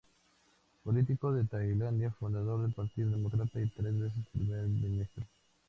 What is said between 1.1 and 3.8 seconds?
de Tailandia, fundador del Partido Demócrata y